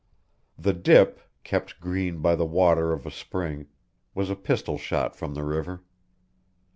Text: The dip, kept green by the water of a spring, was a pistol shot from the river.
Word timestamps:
The 0.57 0.73
dip, 0.73 1.21
kept 1.43 1.79
green 1.79 2.23
by 2.23 2.35
the 2.35 2.43
water 2.43 2.91
of 2.91 3.05
a 3.05 3.11
spring, 3.11 3.67
was 4.15 4.31
a 4.31 4.35
pistol 4.35 4.79
shot 4.79 5.15
from 5.15 5.35
the 5.35 5.43
river. 5.43 5.83